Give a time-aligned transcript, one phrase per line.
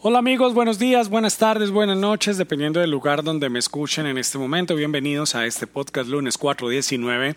[0.00, 4.16] Hola amigos, buenos días, buenas tardes, buenas noches, dependiendo del lugar donde me escuchen en
[4.16, 4.76] este momento.
[4.76, 7.34] Bienvenidos a este podcast lunes 419.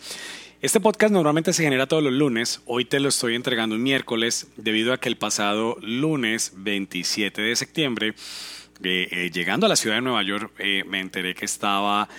[0.61, 4.45] Este podcast normalmente se genera todos los lunes, hoy te lo estoy entregando un miércoles
[4.57, 8.13] debido a que el pasado lunes 27 de septiembre,
[8.83, 12.09] eh, eh, llegando a la ciudad de Nueva York, eh, me enteré que estaba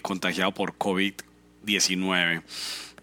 [0.00, 2.42] contagiado por COVID-19.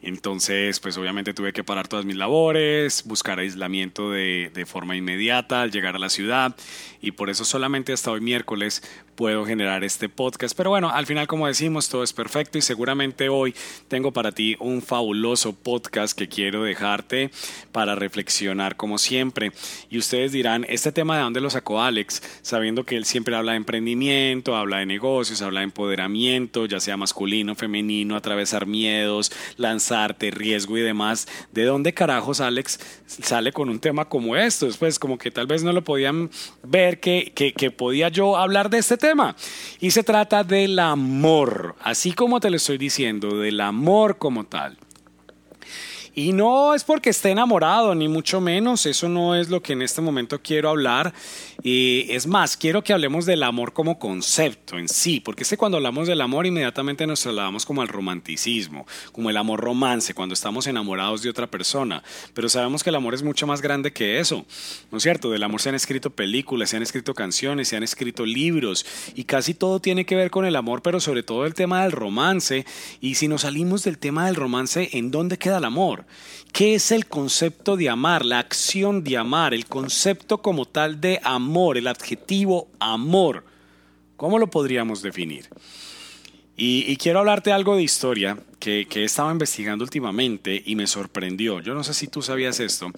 [0.04, 5.62] Entonces, pues obviamente tuve que parar todas mis labores, buscar aislamiento de, de, forma inmediata
[5.62, 6.56] al llegar a la ciudad.
[7.02, 8.84] Y por eso solamente hasta hoy miércoles
[9.16, 10.56] puedo generar este podcast.
[10.56, 13.56] Pero bueno, al final, como decimos, todo es perfecto y seguramente hoy
[13.88, 17.32] tengo para ti un fabuloso podcast que quiero dejarte
[17.72, 19.52] para reflexionar como siempre.
[19.90, 22.22] Y ustedes dirán, ¿este tema de dónde lo sacó Alex?
[22.42, 26.98] Sabiendo que él siempre habla de emprendimiento, habla de negocios, habla de empoderamiento, ya sea
[26.98, 31.28] masculino, femenino, atravesar miedos, lanzarte, riesgo y demás.
[31.52, 34.68] ¿De dónde carajos Alex sale con un tema como esto?
[34.80, 36.30] Pues como que tal vez no lo podían
[36.64, 39.36] ver que, que, que podía yo hablar de este tema.
[39.82, 44.78] Y se trata del amor, así como te lo estoy diciendo, del amor como tal.
[46.16, 49.82] Y no es porque esté enamorado, ni mucho menos, eso no es lo que en
[49.82, 51.14] este momento quiero hablar.
[51.66, 55.56] Y es más, quiero que hablemos del amor como concepto en sí, porque es que
[55.56, 60.34] cuando hablamos del amor inmediatamente nos trasladamos como al romanticismo, como el amor romance, cuando
[60.34, 62.04] estamos enamorados de otra persona.
[62.34, 64.46] Pero sabemos que el amor es mucho más grande que eso,
[64.92, 65.32] ¿no es cierto?
[65.32, 68.86] Del amor se han escrito películas, se han escrito canciones, se han escrito libros,
[69.16, 71.94] y casi todo tiene que ver con el amor, pero sobre todo el tema del
[71.94, 72.66] romance.
[73.00, 76.06] Y si nos salimos del tema del romance, ¿en dónde queda el amor?
[76.52, 81.20] ¿Qué es el concepto de amar, la acción de amar, el concepto como tal de
[81.24, 83.46] amor, el adjetivo amor?
[84.18, 85.50] ¿Cómo lo podríamos definir?
[86.56, 91.60] Y, quiero hablarte algo de historia que, que, he estado investigando últimamente y me sorprendió.
[91.62, 92.92] Yo no sé si tú sabías esto,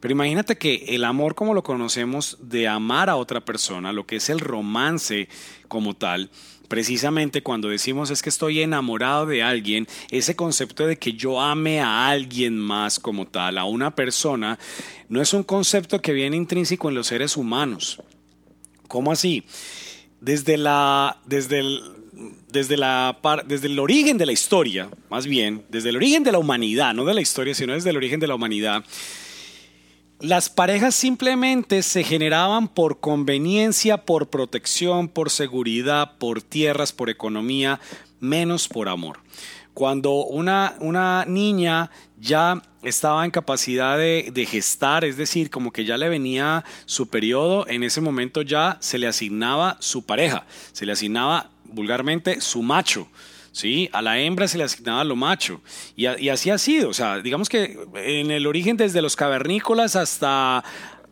[0.00, 4.16] pero imagínate que el amor como lo conocemos de amar a otra persona, lo que
[4.16, 5.28] es el romance
[5.66, 6.30] como tal,
[6.70, 11.80] precisamente cuando decimos es que estoy enamorado de alguien, ese concepto de que yo ame
[11.80, 14.56] a alguien más como tal, a una persona,
[15.08, 18.00] no es un concepto que viene intrínseco en los seres humanos.
[18.86, 19.42] ¿Cómo así?
[20.20, 21.82] Desde la, desde el,
[22.52, 26.38] desde, la, desde el origen de la historia, más bien, desde el origen de la
[26.38, 28.84] humanidad, no de la historia, sino desde el origen de la humanidad,
[30.20, 37.80] las parejas simplemente se generaban por conveniencia, por protección, por seguridad, por tierras, por economía,
[38.20, 39.20] menos por amor.
[39.72, 45.84] Cuando una, una niña ya estaba en capacidad de, de, gestar, es decir, como que
[45.84, 50.84] ya le venía su periodo, en ese momento ya se le asignaba su pareja, se
[50.84, 53.08] le asignaba vulgarmente su macho.
[53.52, 53.88] ¿Sí?
[53.92, 55.60] A la hembra se le asignaba lo macho.
[55.96, 56.88] Y, así ha sido.
[56.88, 60.64] O sea, digamos que en el origen desde los cavernícolas hasta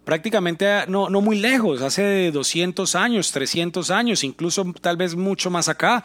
[0.05, 5.69] prácticamente no, no muy lejos, hace 200 años, 300 años, incluso tal vez mucho más
[5.69, 6.03] acá.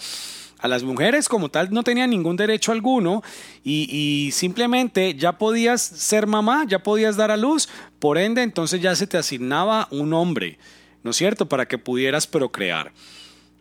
[0.59, 3.21] A las mujeres como tal no tenían ningún derecho alguno
[3.65, 7.67] y, y, simplemente ya podías ser mamá, ya podías dar a luz,
[7.99, 10.57] por ende entonces ya se te asignaba un hombre,
[11.03, 12.93] ¿no es cierto?, para que pudieras procrear.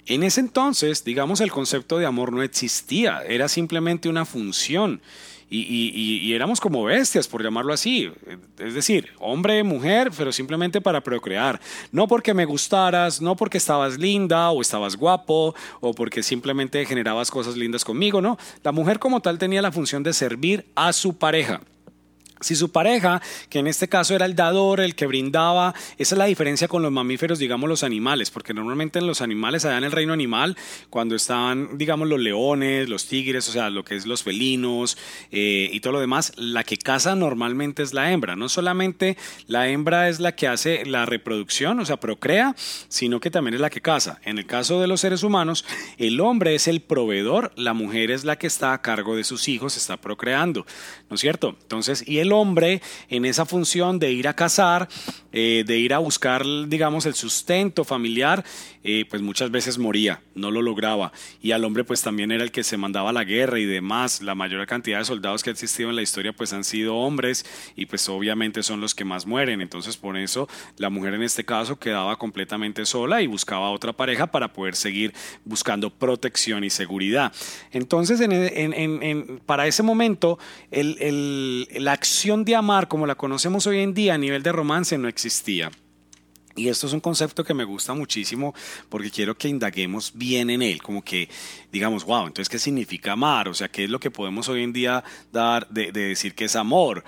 [0.07, 5.01] En ese entonces, digamos, el concepto de amor no existía, era simplemente una función.
[5.55, 8.11] Y, éramos como bestias, por llamarlo así.
[8.59, 11.61] Es decir, hombre, mujer, pero simplemente para procrear.
[11.91, 17.31] No porque me gustaras, no porque estabas linda o estabas guapo o porque simplemente generabas
[17.31, 18.39] cosas lindas conmigo, no.
[18.63, 21.61] La mujer como tal tenía la función de servir a su pareja.
[22.43, 26.19] Si su pareja, que en este caso era el dador, el que brindaba, esa es
[26.19, 29.85] la diferencia con los mamíferos, digamos los animales, porque normalmente en los animales, allá en
[29.85, 30.57] el reino animal,
[30.91, 34.97] cuando estaban, digamos, los leones, los tigres, o sea, lo que es los felinos
[35.31, 38.37] eh, y todo lo demás, la que caza normalmente es la hembra.
[38.37, 39.17] No solamente
[39.47, 42.55] la hembra es la que hace la reproducción, o sea, procrea,
[42.89, 44.21] sino que también es la que caza.
[44.25, 45.65] En el caso de los seres humanos,
[45.99, 49.49] el hombre es el proveedor, la mujer es la que está a cargo de sus
[49.49, 50.67] hijos, está procreando,
[51.09, 51.57] ¿no es cierto?
[51.63, 52.81] Entonces, y el el hombre
[53.11, 54.89] en esa función de ir a cazar,
[55.33, 58.45] eh, de ir a buscar, digamos, el sustento familiar,
[58.85, 61.13] eh, pues muchas veces moría, no lo lograba.
[61.41, 64.23] Y al hombre pues también era el que se mandaba a la guerra y demás.
[64.23, 67.45] La mayor cantidad de soldados que ha existido en la historia pues han sido hombres
[67.77, 69.61] y pues obviamente son los que más mueren.
[69.61, 70.49] Entonces por eso
[70.79, 75.13] la mujer en este caso quedaba completamente sola y buscaba otra pareja para poder seguir
[75.45, 77.33] buscando protección y seguridad.
[77.71, 80.39] Entonces en, para ese momento
[80.71, 85.09] la acción de amar como la conocemos hoy en día a nivel de romance no
[85.09, 85.73] existía.
[86.55, 88.55] Y esto es un concepto que me gusta muchísimo
[88.89, 91.29] porque quiero que indaguemos bien en él, como que
[91.73, 93.49] digamos, wow, entonces, ¿qué significa amar?
[93.49, 95.03] O sea, ¿qué es lo que podemos hoy en día
[95.33, 97.03] dar de, decir que es amor?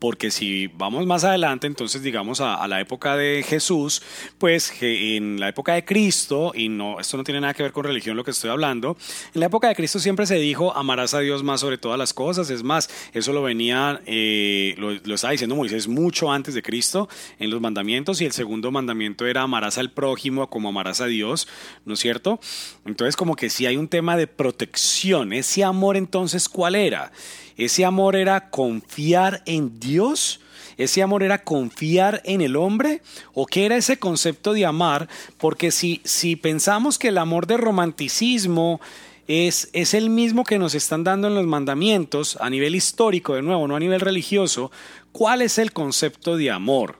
[0.00, 4.02] Porque si vamos más adelante, entonces digamos a, la época de Jesús,
[4.38, 7.84] pues en la época de Cristo, y no, esto no tiene nada que ver con
[7.84, 8.96] religión lo que estoy hablando,
[9.34, 12.12] en la época de Cristo siempre se dijo amarás a Dios más sobre todas las
[12.12, 16.62] cosas, es más, eso lo venía, eh, lo, lo estaba diciendo Moisés mucho antes de
[16.62, 17.08] Cristo
[17.38, 21.46] en los mandamientos, y el segundo mandamiento era amarás al prójimo como amarás a Dios,
[21.84, 22.40] ¿no es cierto?
[22.86, 25.34] Entonces como que si hay un tema de protección.
[25.34, 27.12] Ese amor entonces, ¿cuál era?
[27.60, 30.40] Ese amor era confiar en Dios.
[30.78, 33.02] ¿Ese amor era confiar en el hombre?
[33.34, 35.10] ¿O qué era ese concepto de amar?
[35.36, 38.80] Porque si, si pensamos que el amor de romanticismo
[39.28, 43.42] es, es, el mismo que nos están dando en los mandamientos a nivel histórico, de
[43.42, 44.72] nuevo, no a nivel religioso,
[45.12, 46.98] ¿cuál es el concepto de amor?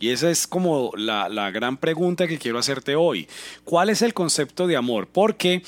[0.00, 3.28] Y esa es como la, la gran pregunta que quiero hacerte hoy.
[3.62, 5.06] ¿Cuál es el concepto de amor?
[5.06, 5.62] Porque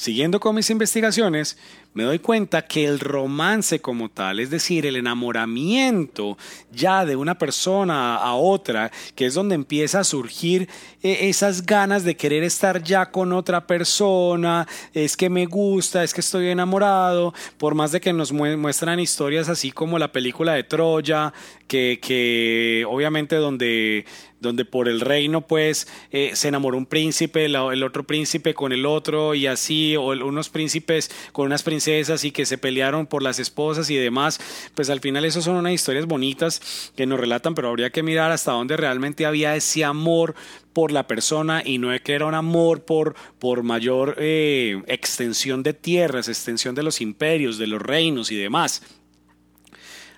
[0.00, 1.58] Siguiendo con mis investigaciones,
[1.92, 6.38] me doy cuenta que el romance como tal, es decir, el enamoramiento
[6.72, 10.68] ya de una persona a otra, que es donde empieza a surgir
[11.02, 16.14] eh, esas ganas de querer estar ya con otra persona, es que me gusta, es
[16.14, 20.64] que estoy enamorado, por más de que nos muestran historias así como la película de
[20.64, 21.32] Troya,
[21.66, 24.04] que, que obviamente donde
[24.40, 28.86] donde por el reino pues eh, se enamoró un príncipe, el otro príncipe con el
[28.86, 33.38] otro y así, o unos príncipes con unas princesas y que se pelearon por las
[33.38, 34.40] esposas y demás,
[34.74, 38.32] pues al final eso son unas historias bonitas que nos relatan, pero habría que mirar
[38.32, 40.34] hasta dónde realmente había ese amor
[40.72, 45.62] por la persona y no es que era un amor por, por mayor eh, extensión
[45.62, 48.82] de tierras, extensión de los imperios, de los reinos y demás.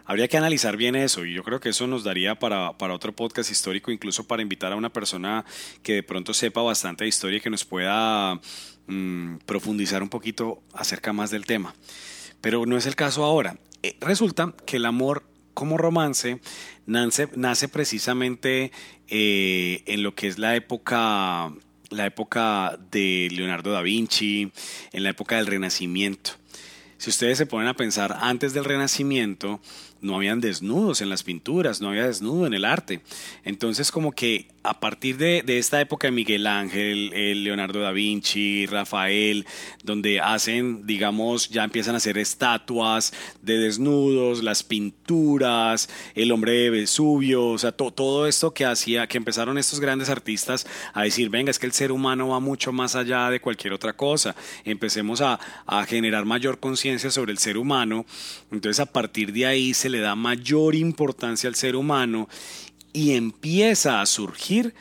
[0.05, 3.15] Habría que analizar bien eso y yo creo que eso nos daría para, para, otro
[3.15, 5.45] podcast histórico, incluso para invitar a una persona
[5.83, 8.41] que de pronto sepa bastante de historia y que nos pueda
[8.87, 11.75] mm, profundizar un poquito acerca más del tema.
[12.41, 13.59] Pero no es el caso ahora.
[13.83, 16.41] Eh, resulta que el amor como romance
[16.87, 18.73] nace, nace precisamente
[19.09, 21.53] eh, en lo que es la época,
[21.91, 24.51] la época de Leonardo da Vinci,
[24.93, 26.33] en la época del Renacimiento.
[26.99, 29.61] Si ustedes se ponen a pensar antes del Renacimiento,
[30.03, 33.01] no habían desnudos en las pinturas, no había desnudo en el arte.
[33.45, 38.67] Entonces como que a partir de, esta época de Miguel Ángel, el Leonardo da Vinci,
[38.67, 39.45] Rafael,
[39.83, 43.13] donde hacen, digamos, ya empiezan a hacer estatuas
[43.43, 49.19] de desnudos, las pinturas, el hombre de Vesubio, o sea, todo esto que hacía, que
[49.19, 52.95] empezaron estos grandes artistas a decir, venga, es que el ser humano va mucho más
[52.95, 58.07] allá de cualquier otra cosa, empecemos a, a generar mayor conciencia sobre el ser humano,
[58.53, 62.29] entonces a partir de ahí se le da mayor importancia al ser humano
[62.93, 64.75] y empieza a surgir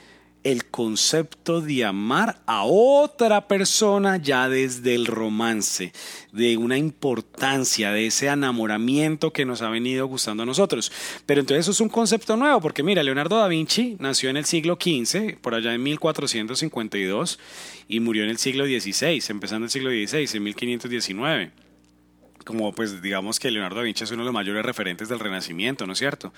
[0.43, 5.93] el concepto de amar a otra persona ya desde el romance,
[6.31, 10.91] de una importancia, de ese enamoramiento que nos ha venido gustando a nosotros.
[11.25, 14.45] Pero entonces eso es un concepto nuevo, porque mira, Leonardo da Vinci nació en el
[14.45, 17.39] siglo XV, por allá en 1452,
[17.87, 21.70] y murió en el siglo XVI, empezando el siglo XVI, en 1519
[22.45, 25.85] como pues digamos que Leonardo da Vinci es uno de los mayores referentes del Renacimiento,
[25.85, 26.33] ¿no es cierto?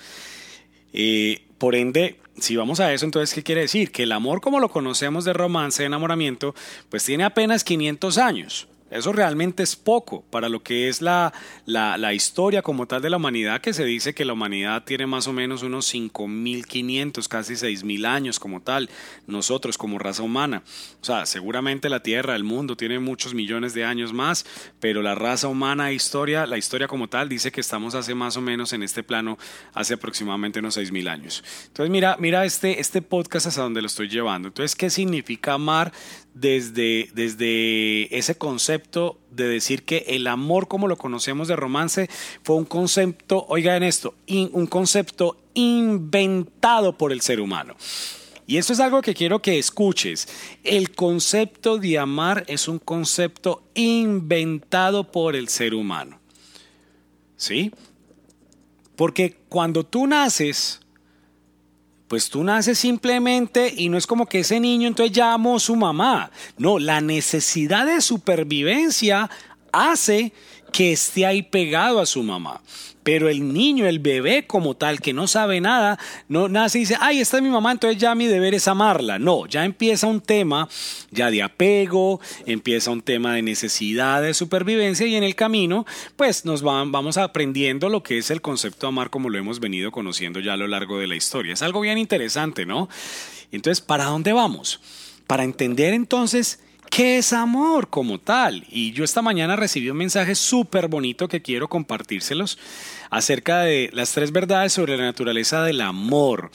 [0.94, 3.92] Eh, por ende, si vamos a eso, entonces, ¿qué quiere decir?
[3.92, 6.54] Que el amor como lo conocemos de romance, de enamoramiento,
[6.90, 8.68] pues tiene apenas 500 años.
[8.94, 11.34] Eso realmente es poco para lo que es la,
[11.66, 15.28] la, historia como tal de la humanidad, que se dice que la humanidad tiene más
[15.28, 18.92] o menos unos 5.500, casi 6.000 años como tal,
[19.26, 20.62] nosotros como raza humana.
[21.02, 24.46] O sea, seguramente la Tierra, el mundo, tiene muchos millones de años más,
[24.80, 28.42] pero la raza humana, historia, la historia como tal, dice que estamos hace más o
[28.42, 29.40] menos en este plano,
[29.74, 31.44] hace aproximadamente unos 6.000 años.
[31.68, 34.50] Entonces, mira, mira este, este podcast hasta donde lo estoy llevando.
[34.50, 35.92] Entonces, ¿qué significa amar
[36.34, 38.83] desde, desde ese concepto
[39.32, 42.10] de decir que el amor como lo conocemos de romance
[42.44, 47.76] fue un concepto, oigan esto, un concepto inventado por el ser humano.
[48.46, 50.28] Y esto es algo que quiero que escuches.
[50.64, 56.20] El concepto de amar es un concepto inventado por el ser humano.
[57.38, 57.72] ¿Sí?
[58.96, 60.82] Porque cuando tú naces,
[62.14, 65.76] pues tú naces simplemente y no es como que ese niño entonces llamó a su
[65.76, 66.30] mamá.
[66.60, 69.32] No, la necesidad de supervivencia
[69.72, 70.32] hace
[70.72, 72.62] que esté ahí pegado a su mamá.
[73.04, 76.98] Pero el niño, el bebé como tal, que no sabe nada, no nace y dice,
[77.00, 79.20] ay, esta es mi mamá, entonces ya mi deber es amarla.
[79.20, 80.70] No, ya empieza un tema
[81.12, 86.46] ya de apego, empieza un tema de necesidad de supervivencia y en el camino, pues
[86.46, 90.40] nos vamos aprendiendo lo que es el concepto de amar como lo hemos venido conociendo
[90.40, 91.54] ya a lo largo de la historia.
[91.54, 92.90] Es algo bien interesante, ¿no?
[93.52, 94.80] Entonces, ¿para dónde vamos?
[95.28, 96.60] Para entender entonces
[96.96, 98.66] ¿Qué es amor como tal?
[98.70, 102.60] Y yo esta mañana recibí un mensaje súper bonito que quiero compartírselos
[103.10, 106.52] acerca de las tres verdades sobre la naturaleza del amor.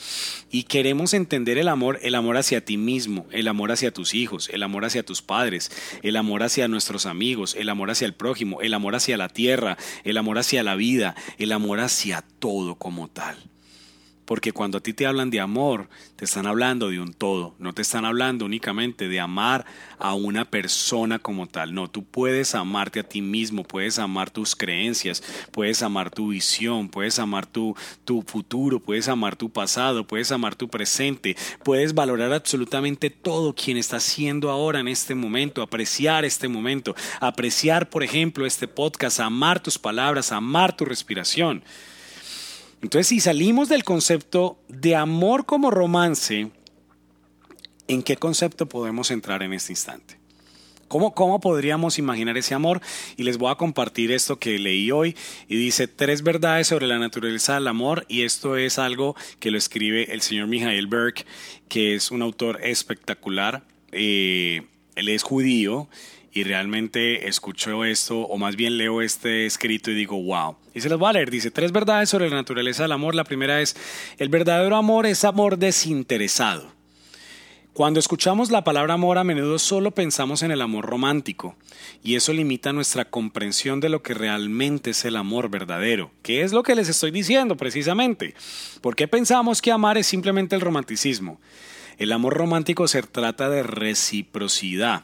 [0.49, 4.47] Y queremos entender el amor, el amor hacia ti mismo, el amor hacia tus hijos,
[4.53, 8.61] el amor hacia tus padres, el amor hacia nuestros amigos, el amor hacia el prójimo,
[8.61, 13.09] el amor hacia la tierra, el amor hacia la vida, el amor hacia todo como
[13.09, 13.35] tal.
[14.29, 17.73] Porque cuando a ti te hablan de amor, te están hablando de un todo, no
[17.73, 19.65] te están hablando únicamente de amar
[19.97, 21.73] a una persona como tal.
[21.73, 26.89] No, tú puedes amarte a ti mismo, puedes amar tus creencias, puedes amar tu visión,
[26.89, 32.31] puedes amar tu, tu futuro, puedes amar tu pasado, puedes amar tu presente, puedes valorar
[32.31, 38.45] absolutamente todo quien está siendo ahora en este momento, apreciar este momento, apreciar, por ejemplo,
[38.45, 41.63] este podcast, amar tus palabras, amar tu respiración.
[42.81, 46.49] Entonces, si salimos del concepto de amor como romance,
[47.87, 50.17] ¿en qué concepto podemos entrar en este instante?
[50.87, 52.81] ¿Cómo, ¿Cómo, podríamos imaginar ese amor?
[53.15, 55.15] Y les voy a compartir esto que leí hoy
[55.47, 59.59] y dice tres verdades sobre la naturaleza del amor y esto es algo que lo
[59.59, 61.25] escribe el señor Michael Berg,
[61.67, 63.63] que es un autor espectacular.
[63.91, 64.63] Eh,
[64.95, 65.89] él es judío
[66.31, 70.55] y realmente escucho esto, o más bien leo este escrito y digo, wow.
[70.73, 71.31] Y se los voy a leer.
[71.31, 73.15] Dice, tres verdades sobre la naturaleza del amor.
[73.15, 73.75] La primera es,
[74.17, 76.79] el verdadero amor es amor desinteresado.
[77.73, 81.55] Cuando escuchamos la palabra amor a menudo solo pensamos en el amor romántico,
[82.03, 86.51] y eso limita nuestra comprensión de lo que realmente es el amor verdadero, que es
[86.51, 88.35] lo que les estoy diciendo precisamente.
[88.81, 91.39] ¿Por qué pensamos que amar es simplemente el romanticismo?
[91.97, 95.03] El amor romántico se trata de reciprocidad.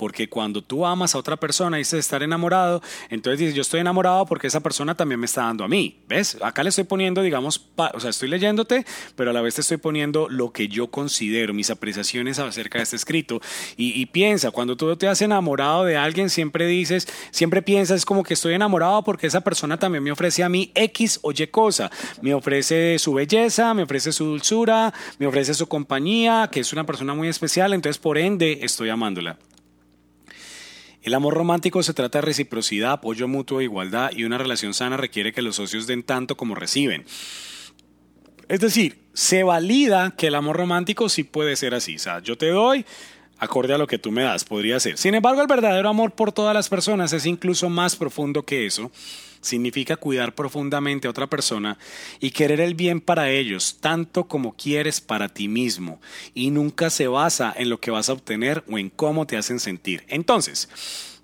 [0.00, 2.80] Porque cuando tú amas a otra persona y dices estar enamorado,
[3.10, 5.98] entonces dices, yo estoy enamorado porque esa persona también me está dando a mí.
[6.08, 6.38] ¿Ves?
[6.40, 9.76] Acá le estoy poniendo, digamos, o sea, estoy leyéndote, pero a la vez te estoy
[9.76, 13.42] poniendo lo que yo considero, mis apreciaciones acerca de este escrito.
[13.76, 18.32] Y, piensa, cuando tú te has enamorado de alguien, siempre dices, siempre piensas como que
[18.32, 21.90] estoy enamorado porque esa persona también me ofrece a mí X o Y cosa.
[22.22, 26.86] Me ofrece su belleza, me ofrece su dulzura, me ofrece su compañía, que es una
[26.86, 29.36] persona muy especial, entonces por ende estoy amándola.
[31.02, 35.32] El amor romántico se trata de reciprocidad, apoyo mutuo, igualdad y una relación sana requiere
[35.32, 37.04] que los socios den tanto como reciben.
[38.48, 41.96] Es decir, se valida que el amor romántico sí puede ser así.
[41.96, 42.84] O sea, yo te doy
[43.38, 44.98] acorde a lo que tú me das, podría ser.
[44.98, 48.90] Sin embargo, el verdadero amor por todas las personas es incluso más profundo que eso
[49.40, 51.78] significa cuidar profundamente a otra persona
[52.20, 56.00] y querer el bien para ellos, tanto como quieres para ti mismo,
[56.34, 59.60] y nunca se basa en lo que vas a obtener o en cómo te hacen
[59.60, 60.04] sentir.
[60.08, 60.68] Entonces,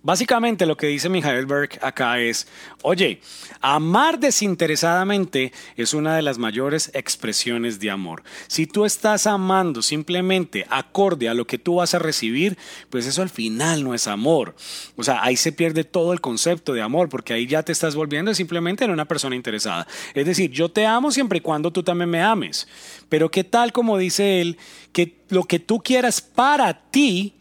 [0.07, 2.47] Básicamente lo que dice Michael Berg acá es,
[2.83, 3.21] oye,
[3.61, 8.23] amar desinteresadamente es una de las mayores expresiones de amor.
[8.47, 12.57] Si tú estás amando simplemente acorde a lo que tú vas a recibir,
[12.89, 14.55] pues eso al final no es amor.
[14.95, 17.97] O sea, ahí se pierde todo el concepto de amor, porque ahí ya te estás
[17.97, 19.89] volviendo simplemente en una persona interesada.
[20.15, 22.69] Es decir, yo te amo siempre y cuando tú también me ames.
[23.09, 24.57] Pero ¿qué tal como dice él,
[24.93, 27.36] que lo que tú quieras para ti,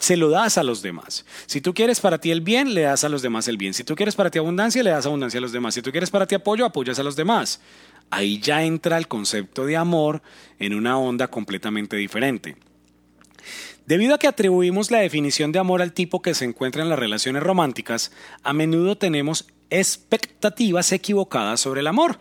[0.00, 1.24] se lo das a los demás.
[1.46, 3.74] Si tú quieres para ti el bien, le das a los demás el bien.
[3.74, 5.74] Si tú quieres para ti abundancia, le das abundancia a los demás.
[5.74, 7.60] Si tú quieres para ti apoyo, apoyas a los demás.
[8.10, 10.22] Ahí ya entra el concepto de amor
[10.58, 12.56] en una onda completamente diferente.
[13.86, 16.98] Debido a que atribuimos la definición de amor al tipo que se encuentra en las
[16.98, 18.12] relaciones románticas,
[18.42, 22.18] a menudo tenemos expectativas equivocadas sobre el amor.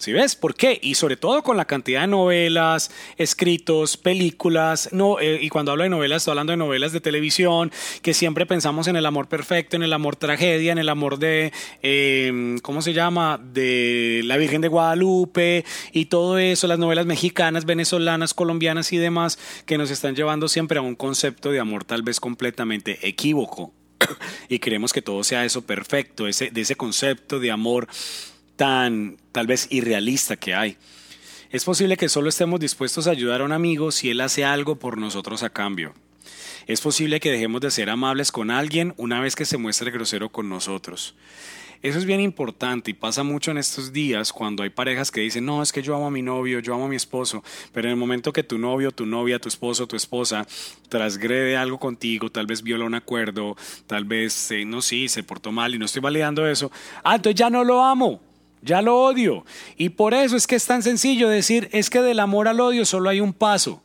[0.00, 0.34] ¿Sí ves?
[0.34, 0.78] ¿Por qué?
[0.82, 5.84] Y sobre todo con la cantidad de novelas, escritos, películas, no, eh, y cuando hablo
[5.84, 9.76] de novelas, estoy hablando de novelas de televisión, que siempre pensamos en el amor perfecto,
[9.76, 11.52] en el amor tragedia, en el amor de,
[11.82, 13.38] em, ¿cómo se llama?
[13.44, 19.38] De la Virgen de Guadalupe y todo eso, las novelas mexicanas, venezolanas, colombianas y demás,
[19.66, 23.74] que nos están llevando siempre a un concepto de amor tal vez completamente equívoco.
[24.48, 27.86] y creemos que todo sea eso perfecto, ese, de ese concepto de amor
[28.60, 30.76] tan tal vez irrealista que hay.
[31.50, 34.76] Es posible que solo estemos dispuestos a ayudar a un amigo si él hace algo
[34.76, 35.94] por nosotros a cambio.
[36.66, 40.28] Es posible que dejemos de ser amables con alguien una vez que se muestre grosero
[40.28, 41.14] con nosotros.
[41.80, 45.46] Eso es bien importante y pasa mucho en estos días cuando hay parejas que dicen,
[45.46, 47.92] no, es que yo amo a mi novio, yo amo a mi esposo, pero en
[47.92, 50.46] el momento que tu novio, tu novia, tu esposo, tu esposa
[50.90, 55.50] trasgrede algo contigo, tal vez viola un acuerdo, tal vez, eh, no sí, se portó
[55.50, 56.70] mal y no estoy validando eso,
[57.02, 58.29] ah, entonces ya no lo amo.
[58.62, 59.44] Ya lo odio.
[59.76, 62.84] Y por eso es que es tan sencillo decir, es que del amor al odio
[62.84, 63.82] solo hay un paso.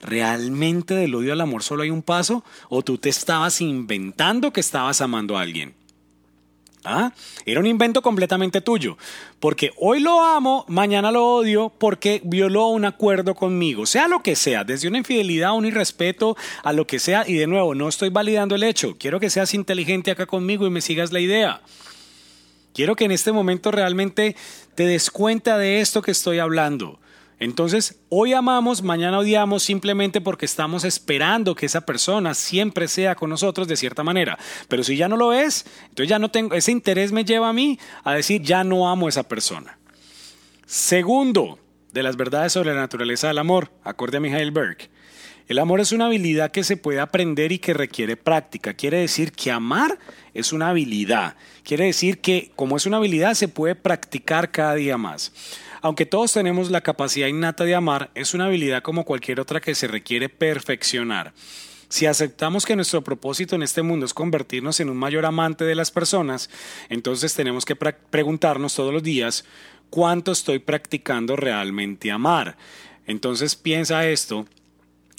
[0.00, 2.44] ¿Realmente del odio al amor solo hay un paso?
[2.68, 5.74] ¿O tú te estabas inventando que estabas amando a alguien?
[6.84, 7.12] ¿Ah?
[7.46, 8.98] Era un invento completamente tuyo.
[9.40, 13.86] Porque hoy lo amo, mañana lo odio porque violó un acuerdo conmigo.
[13.86, 17.24] Sea lo que sea, desde una infidelidad, un irrespeto, a lo que sea.
[17.26, 18.96] Y de nuevo, no estoy validando el hecho.
[18.98, 21.62] Quiero que seas inteligente acá conmigo y me sigas la idea.
[22.74, 24.34] Quiero que en este momento realmente
[24.74, 26.98] te des cuenta de esto que estoy hablando.
[27.38, 33.30] Entonces, hoy amamos, mañana odiamos simplemente porque estamos esperando que esa persona siempre sea con
[33.30, 34.38] nosotros de cierta manera.
[34.66, 37.52] Pero si ya no lo es, entonces ya no tengo, ese interés me lleva a
[37.52, 39.78] mí a decir, ya no amo a esa persona.
[40.66, 41.60] Segundo,
[41.92, 44.90] de las verdades sobre la naturaleza del amor, acorde a Michael Berg.
[45.46, 48.72] El amor es una habilidad que se puede aprender y que requiere práctica.
[48.72, 49.98] Quiere decir que amar
[50.32, 51.36] es una habilidad.
[51.64, 55.32] Quiere decir que como es una habilidad se puede practicar cada día más.
[55.82, 59.74] Aunque todos tenemos la capacidad innata de amar, es una habilidad como cualquier otra que
[59.74, 61.34] se requiere perfeccionar.
[61.90, 65.74] Si aceptamos que nuestro propósito en este mundo es convertirnos en un mayor amante de
[65.74, 66.48] las personas,
[66.88, 69.44] entonces tenemos que preguntarnos todos los días
[69.90, 72.56] cuánto estoy practicando realmente amar.
[73.06, 74.46] Entonces piensa esto,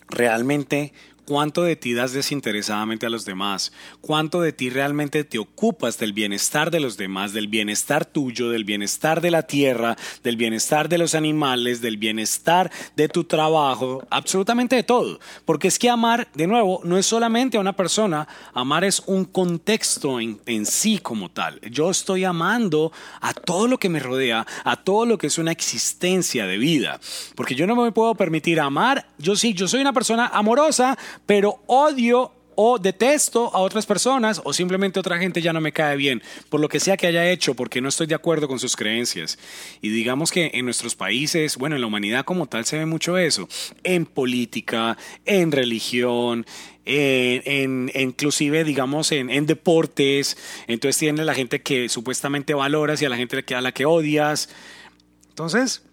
[0.10, 0.94] realmente
[1.26, 6.14] cuánto de ti das desinteresadamente a los demás, cuánto de ti realmente te ocupas del
[6.14, 10.98] bienestar de los demás, del bienestar tuyo, del bienestar de la tierra, del bienestar de
[10.98, 15.20] los animales, del bienestar de tu trabajo, absolutamente de todo.
[15.46, 19.26] Porque es que amar, de nuevo, no es solamente a una persona, amar es un
[19.26, 21.60] contexto en, en sí como tal.
[21.72, 22.92] Yo estoy amando
[23.22, 27.00] a todo lo que me rodea, a todo lo que es una existencia de vida.
[27.36, 31.62] Porque yo no me puedo permitir amar, yo sí, yo soy una persona amorosa, pero
[31.68, 36.24] odio o detesto a otras personas o simplemente otra gente ya no me cae bien,
[36.50, 39.38] por lo que sea que haya hecho, porque no estoy de acuerdo con sus creencias.
[39.82, 43.18] Y digamos que en nuestros países, bueno, en la humanidad como tal se ve mucho
[43.18, 43.48] eso,
[43.84, 46.46] en política, en religión,
[46.86, 50.38] en, inclusive digamos en, en, deportes,
[50.68, 54.50] entonces tiene la gente que supuestamente valoras y a la gente a la que odias.
[55.30, 55.84] Entonces,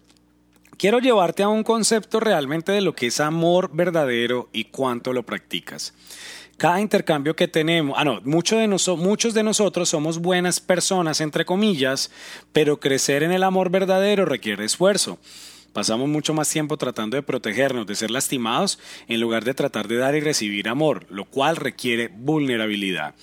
[0.77, 5.23] Quiero llevarte a un concepto realmente de lo que es amor verdadero y cuánto lo
[5.23, 5.93] practicas.
[6.57, 11.45] Cada intercambio que tenemos, ah no, muchos de, muchos de nosotros somos buenas personas, entre
[11.45, 12.11] comillas,
[12.51, 15.19] pero crecer en el amor verdadero requiere esfuerzo.
[15.73, 19.97] Pasamos mucho más tiempo tratando de protegernos, de ser lastimados, en lugar de tratar de
[19.97, 23.15] dar y recibir amor, lo cual requiere vulnerabilidad.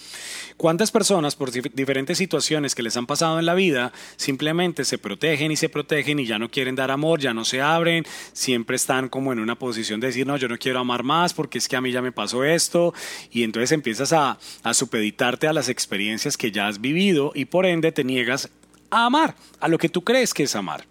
[0.57, 5.53] ¿Cuántas personas por diferentes situaciones que les han pasado en la vida simplemente se protegen
[5.53, 9.09] y se protegen y ya no quieren dar amor, ya no se abren, siempre están
[9.09, 11.77] como en una posición de decir, no, yo no quiero amar más porque es que
[11.77, 12.93] a mí ya me pasó esto
[13.31, 17.65] y entonces empiezas a, a supeditarte a las experiencias que ya has vivido y por
[17.65, 18.51] ende te niegas
[18.91, 20.85] a amar, a lo que tú crees que es amar.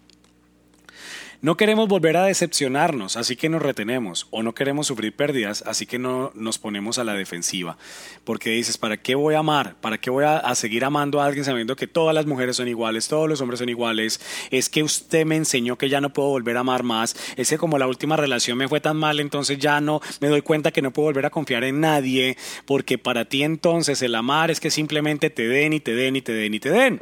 [1.42, 5.86] No queremos volver a decepcionarnos, así que nos retenemos, o no queremos sufrir pérdidas, así
[5.86, 7.78] que no nos ponemos a la defensiva.
[8.24, 9.74] Porque dices, ¿para qué voy a amar?
[9.80, 13.08] ¿Para qué voy a, seguir amando a alguien sabiendo que todas las mujeres son iguales,
[13.08, 14.20] todos los hombres son iguales?
[14.50, 17.16] Es que usted me enseñó que ya no puedo volver a amar más.
[17.36, 20.42] Es que como la última relación me fue tan mal, entonces ya no me doy
[20.42, 24.50] cuenta que no puedo volver a confiar en nadie, porque para ti entonces el amar
[24.50, 27.00] es que simplemente te den y te den y te den y te den.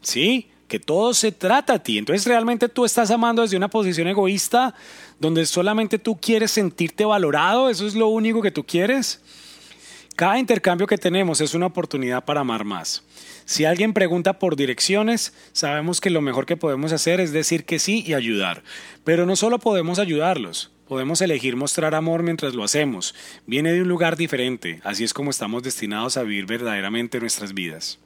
[0.00, 0.48] ¿Sí?
[0.68, 1.98] Que todo se trata a ti.
[1.98, 4.74] Entonces realmente tú estás amando desde una posición egoísta
[5.18, 9.20] donde solamente tú quieres sentirte valorado, eso es lo único que tú quieres.
[10.14, 13.02] Cada intercambio que tenemos es una oportunidad para amar más.
[13.44, 17.78] Si alguien pregunta por direcciones, sabemos que lo mejor que podemos hacer es decir que
[17.78, 18.62] sí y ayudar.
[19.04, 23.14] Pero no solo podemos ayudarlos, podemos elegir mostrar amor mientras lo hacemos.
[23.46, 27.98] Viene de un lugar diferente, así es como estamos destinados a vivir verdaderamente nuestras vidas.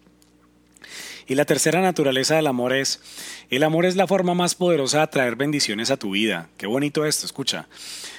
[1.31, 3.01] Y la tercera naturaleza del amor es,
[3.51, 6.49] el amor es la forma más poderosa de atraer bendiciones a tu vida.
[6.57, 7.69] Qué bonito esto, escucha.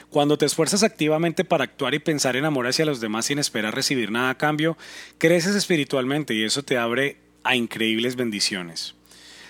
[0.09, 3.75] Cuando te esfuerzas activamente para actuar y pensar en amor hacia los demás sin esperar
[3.75, 4.77] recibir nada a cambio,
[5.17, 8.95] creces espiritualmente y eso te abre a increíbles bendiciones.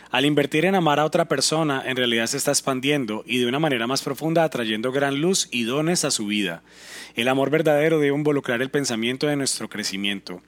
[0.09, 3.59] Al invertir en amar a otra persona, en realidad se está expandiendo y de una
[3.59, 6.63] manera más profunda atrayendo gran luz y dones a su vida.
[7.13, 10.41] El amor verdadero debe involucrar el pensamiento de nuestro crecimiento.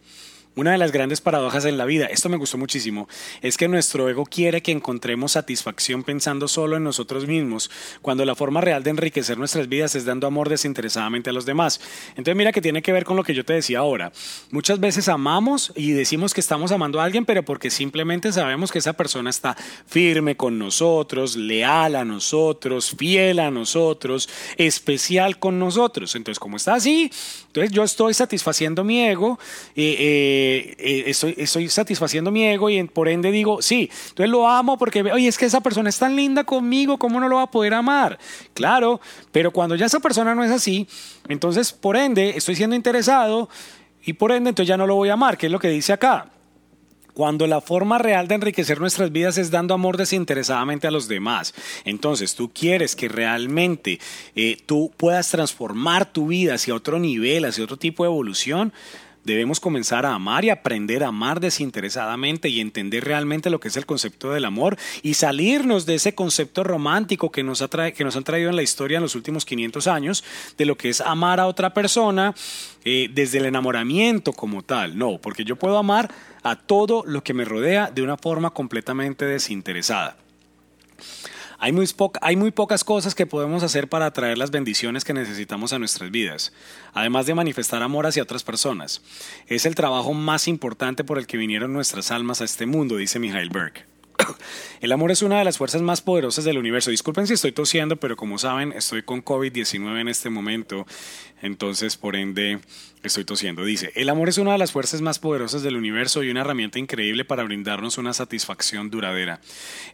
[0.56, 3.10] Una de las grandes paradojas en la vida, esto me gustó muchísimo,
[3.42, 7.72] es que nuestro ego quiere que encontremos satisfacción pensando solo en nosotros mismos,
[8.04, 11.82] cuando la forma real de enriquecer nuestras vidas es dando amor desinteresadamente a los demás.
[12.10, 14.12] Entonces mira que tiene que ver con lo que yo te decía ahora.
[14.52, 18.78] Muchas veces amamos y decimos que estamos amando a alguien, pero porque simplemente sabemos que
[18.78, 26.14] esa persona está firme con nosotros, leal a nosotros, fiel a nosotros, especial con nosotros.
[26.14, 27.10] Entonces, como está así,
[27.48, 29.40] entonces yo estoy satisfaciendo mi ego.
[29.76, 30.43] Eh, eh,
[30.78, 35.02] eh, estoy, estoy, satisfaciendo mi ego y por ende digo, sí, entonces lo amo porque,
[35.04, 37.74] oye, es que esa persona es tan linda conmigo, ¿cómo no lo va a poder
[37.74, 38.18] amar?
[38.54, 39.02] Claro,
[39.32, 40.88] pero cuando ya esa persona no es así,
[41.28, 43.50] entonces por ende estoy siendo interesado
[44.06, 45.94] y por ende entonces ya no lo voy a amar, que es lo que dice
[45.94, 46.30] acá.
[47.14, 51.54] Cuando la forma real de enriquecer nuestras vidas es dando amor desinteresadamente a los demás.
[51.86, 54.00] Entonces tú quieres que realmente
[54.36, 58.74] eh, tú puedas transformar tu vida hacia otro nivel, hacia otro tipo de evolución.
[59.24, 63.78] Debemos comenzar a amar y aprender a amar desinteresadamente y entender realmente lo que es
[63.78, 67.64] el concepto del amor y salirnos de ese concepto romántico que nos,
[67.96, 70.24] que nos han traído en la historia en los últimos 500 años,
[70.58, 72.36] de lo que es amar a otra persona
[72.84, 74.98] eh, desde el enamoramiento como tal.
[74.98, 79.26] No, porque yo puedo amar a todo lo que me rodea de una forma completamente
[79.26, 80.18] desinteresada.
[81.64, 86.12] Hay muy, pocas cosas que podemos hacer para atraer las bendiciones que necesitamos a nuestras
[86.12, 86.52] vidas,
[86.92, 89.02] además de manifestar amor hacia otras personas.
[89.48, 93.18] Es el trabajo más importante por el que vinieron nuestras almas a este mundo, dice
[93.18, 93.93] Michael Berg.
[94.82, 96.92] El amor es una de las fuerzas más poderosas del universo.
[96.92, 100.86] Disculpen si estoy tosiendo, pero como saben, estoy con COVID-19 en este momento,
[101.42, 102.60] entonces por ende
[103.04, 103.64] estoy tosiendo.
[103.66, 106.80] Dice, el amor es una de las fuerzas más poderosas del universo y una herramienta
[106.80, 109.40] increíble para brindarnos una satisfacción duradera.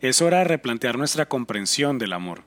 [0.01, 2.43] Es hora de replantear nuestra comprensión del amor.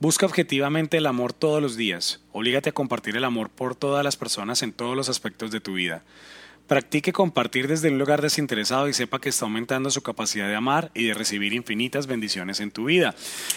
[0.00, 2.24] Busca objetivamente el amor todos los días.
[2.32, 5.74] Olígate a compartir el amor por todas las personas en todos los aspectos de tu
[5.74, 6.02] vida.
[6.72, 10.90] Practique compartir desde un lugar desinteresado y sepa que está aumentando su capacidad de amar
[10.94, 13.14] y de recibir infinitas bendiciones en tu vida.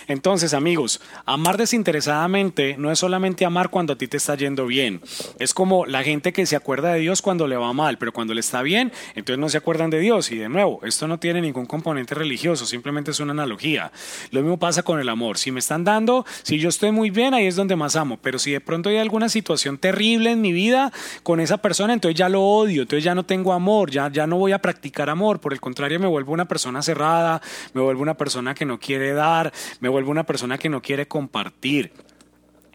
[0.10, 5.00] Entonces, amigos, amar desinteresadamente no es solamente amar cuando a ti te está yendo bien.
[5.40, 8.34] Es como la gente que se acuerda de Dios cuando le va mal, pero cuando
[8.34, 10.30] le está bien, entonces no se acuerdan de Dios.
[10.34, 13.94] Y de nuevo, esto no tiene ningún componente religioso, simplemente es una analogía.
[14.32, 15.38] Lo mismo pasa con el amor.
[15.38, 18.20] Si me están dando, si yo estoy muy bien, ahí es donde más amo.
[18.22, 20.92] Pero si de pronto hay alguna situación terrible en mi vida
[21.24, 22.82] con esa persona, entonces ya lo odio.
[22.82, 26.00] Entonces ya no tengo amor, ya, ya no voy a practicar amor, por el contrario
[26.00, 27.40] me vuelvo una persona cerrada,
[27.74, 31.08] me vuelvo una persona que no quiere dar, me vuelvo una persona que no quiere
[31.08, 31.94] compartir.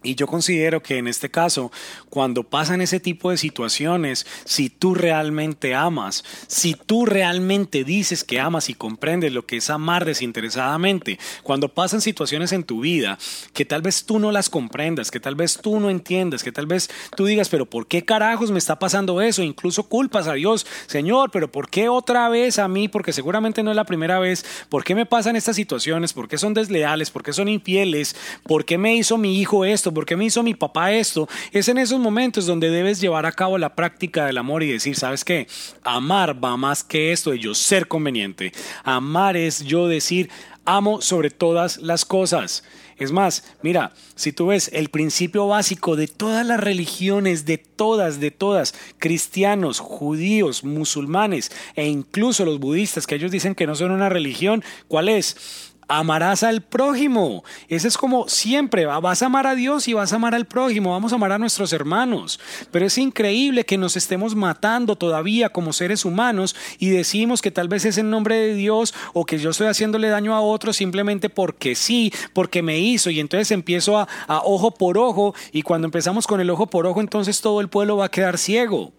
[0.02, 1.70] Y yo considero que en este caso,
[2.08, 8.40] cuando pasan ese tipo de situaciones, si tú realmente amas, si tú realmente dices que
[8.40, 13.18] amas y comprendes lo que es amar desinteresadamente, cuando pasan situaciones en tu vida
[13.52, 16.66] que tal vez tú no las comprendas, que tal vez tú no entiendas, que tal
[16.66, 19.42] vez tú digas, pero ¿por qué carajos me está pasando eso?
[19.42, 22.88] Incluso culpas a Dios, Señor, pero ¿por qué otra vez a mí?
[22.88, 24.46] Porque seguramente no es la primera vez.
[24.70, 26.14] ¿Por qué me pasan estas situaciones?
[26.14, 27.10] ¿Por qué son desleales?
[27.10, 28.16] ¿Por qué son infieles?
[28.44, 29.89] ¿Por qué me hizo mi hijo esto?
[29.92, 31.28] ¿Por qué me hizo mi papá esto?
[31.52, 34.96] Es en esos momentos donde debes llevar a cabo la práctica del amor y decir,
[34.96, 35.46] ¿sabes qué?
[35.82, 38.52] Amar va más que esto de yo ser conveniente.
[38.84, 40.30] Amar es yo decir,
[40.64, 42.64] amo sobre todas las cosas.
[43.00, 48.20] Es más, mira, si tú ves el principio básico de todas las religiones, de todas,
[48.20, 53.90] de todas, cristianos, judíos, musulmanes e incluso los budistas, que ellos dicen que no son
[53.92, 55.69] una religión, ¿cuál es?
[55.90, 57.44] Amarás al prójimo.
[57.68, 60.92] Ese es como siempre, vas a amar a Dios y vas a amar al prójimo,
[60.92, 62.38] vamos a amar a nuestros hermanos.
[62.70, 67.68] Pero es increíble que nos estemos matando todavía como seres humanos y decimos que tal
[67.68, 71.28] vez es en nombre de Dios o que yo estoy haciéndole daño a otro simplemente
[71.28, 73.10] porque sí, porque me hizo.
[73.10, 76.86] Y entonces empiezo a, a ojo por ojo y cuando empezamos con el ojo por
[76.86, 78.92] ojo, entonces todo el pueblo va a quedar ciego.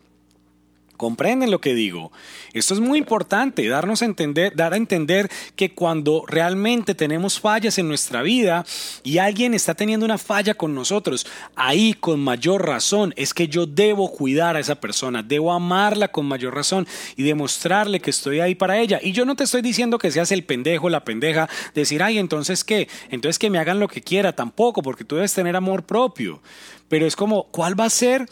[1.02, 2.12] ¿Comprenden lo que digo?
[2.54, 7.80] Esto es muy importante, darnos a entender, dar a entender que cuando realmente tenemos fallas
[7.80, 8.64] en nuestra vida
[9.04, 13.66] y alguien está teniendo una falla con nosotros, ahí con mayor razón es que yo
[13.66, 18.54] debo cuidar a esa persona, debo amarla con mayor razón y demostrarle que estoy ahí
[18.54, 19.00] para ella.
[19.02, 22.64] Y yo no te estoy diciendo que seas el pendejo, la pendeja, decir, ay, entonces
[22.64, 26.44] qué, entonces que me hagan lo que quiera, tampoco, porque tú debes tener amor propio.
[26.90, 28.28] Pero es como, ¿cuál va a ser?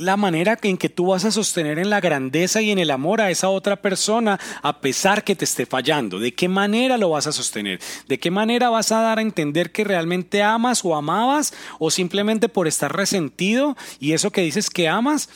[0.00, 3.20] La manera en que tú vas a sostener en la grandeza y en el amor
[3.20, 6.18] a esa otra persona a pesar que te esté fallando.
[6.18, 7.80] ¿De qué manera lo vas a sostener?
[8.08, 12.48] ¿De qué manera vas a dar a entender que realmente amas o amabas o simplemente
[12.48, 15.28] por estar resentido y eso que dices que amas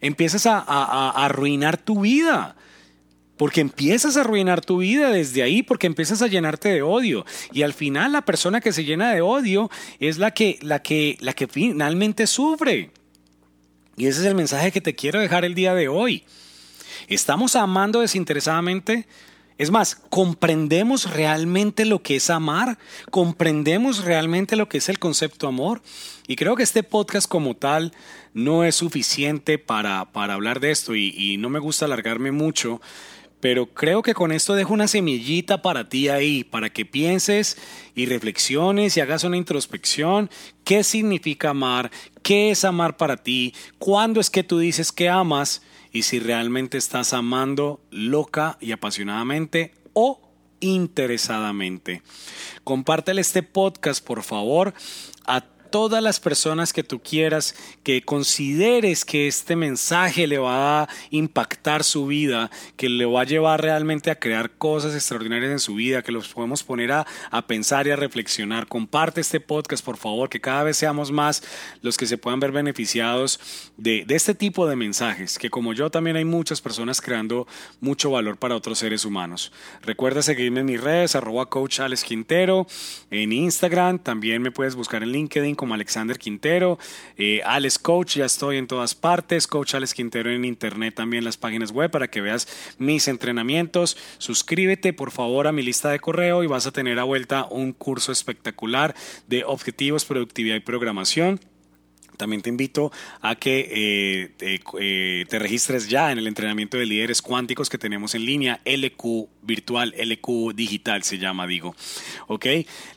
[0.00, 2.54] empiezas a, arruinar tu vida?
[3.36, 7.26] Porque empiezas a arruinar tu vida desde ahí, porque empiezas a llenarte de odio.
[7.52, 11.16] Y al final la persona que se llena de odio es la que, la que,
[11.20, 12.92] la que finalmente sufre.
[13.96, 16.24] Y ese es el mensaje que te quiero dejar el día de hoy.
[17.08, 19.06] ¿Estamos amando desinteresadamente?
[19.58, 22.78] Es más, ¿comprendemos realmente lo que es amar?
[23.10, 25.82] ¿Comprendemos realmente lo que es el concepto amor?
[26.26, 27.92] Y creo que este podcast como tal
[28.32, 32.80] no es suficiente para, para hablar de esto y, y no me gusta alargarme mucho,
[33.42, 37.58] pero creo que con esto dejo una semillita para ti ahí, para que pienses
[37.94, 40.30] y reflexiones y hagas una introspección.
[40.64, 41.90] ¿Qué significa amar?
[42.22, 43.52] ¿Qué es amar para ti?
[43.78, 45.60] ¿Cuándo es que tú dices que amas?
[45.92, 50.20] y si realmente estás amando loca y apasionadamente o
[50.60, 52.02] interesadamente.
[52.64, 54.72] Compártele este podcast, por favor,
[55.26, 60.88] a todas las personas que tú quieras, que consideres que este mensaje le va a
[61.10, 65.74] impactar su vida, que le va a llevar realmente a crear cosas extraordinarias en su
[65.74, 68.68] vida, que los podemos poner a, a pensar y a reflexionar.
[68.68, 71.42] Comparte este podcast, por favor, que cada vez seamos más
[71.80, 73.40] los que se puedan ver beneficiados
[73.78, 77.48] de, de este tipo de mensajes, que como yo también hay muchas personas creando
[77.80, 79.52] mucho valor para otros seres humanos.
[79.80, 82.66] Recuerda seguirme en mis redes, arroba coach Alex Quintero,
[83.10, 86.76] en Instagram, también me puedes buscar en LinkedIn como Alexander Quintero,
[87.16, 91.36] eh, Alex Coach, ya estoy en todas partes, Coach Alex Quintero en internet también las
[91.36, 92.48] páginas web para que veas
[92.78, 93.96] mis entrenamientos.
[94.18, 97.72] Suscríbete por favor a mi lista de correo y vas a tener a vuelta un
[97.72, 98.96] curso espectacular
[99.28, 101.38] de objetivos, productividad y programación.
[102.16, 106.86] También te invito a que eh, te, eh, te, registres ya en el entrenamiento de
[106.86, 111.74] líderes cuánticos que tenemos en línea, LQ virtual, LQ digital se llama, digo.
[112.28, 112.46] Ok,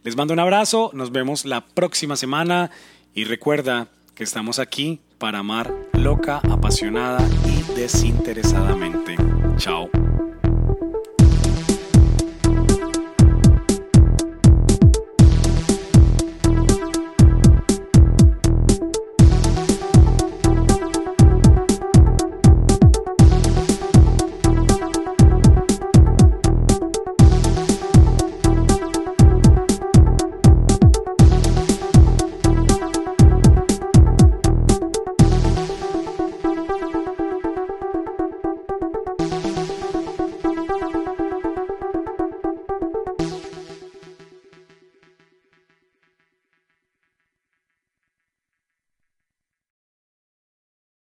[0.03, 2.71] les mando un abrazo, nos vemos la próxima semana
[3.13, 9.15] y recuerda que estamos aquí para amar loca, apasionada y desinteresadamente.
[9.57, 9.89] Chao.